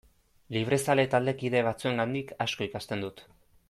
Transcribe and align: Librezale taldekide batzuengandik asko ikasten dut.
Librezale 0.55 1.05
taldekide 1.11 1.63
batzuengandik 1.69 2.35
asko 2.47 2.71
ikasten 2.71 3.09
dut. 3.09 3.27